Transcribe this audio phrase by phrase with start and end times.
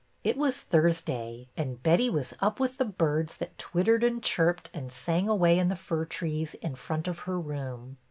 [0.23, 4.91] It was Thursday, and Betty was up with the birds that twittered and chirped and
[4.91, 7.97] sang away in the fir trees in front of her room.